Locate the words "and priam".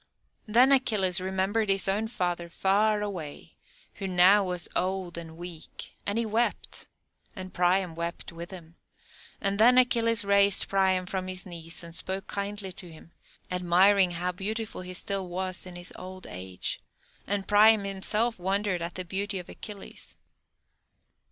7.35-7.93, 17.27-17.83